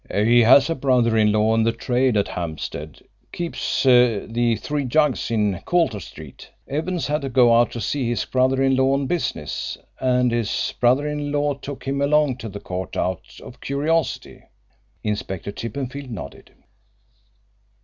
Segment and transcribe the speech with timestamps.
[0.11, 5.29] "He has a brother in law in the trade at Hampstead keeps the Three Jugs
[5.29, 6.49] in Coulter Street.
[6.67, 10.73] Evans had to go out to see his brother in law on business, and his
[10.79, 14.41] brother in law took him along to the court out of curiosity."
[15.03, 16.51] Inspector Chippenfield nodded.